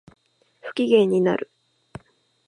[0.63, 1.51] 不機嫌になる